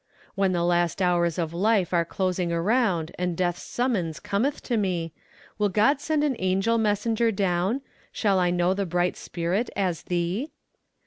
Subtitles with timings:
[0.33, 5.13] When the last hours of life are closing around And death's summons cometh to me;
[5.59, 7.81] Will God send an angel messenger down?
[8.11, 10.49] Shall I know the bright spirit as thee?